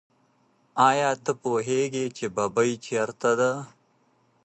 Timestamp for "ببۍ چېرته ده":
2.35-3.51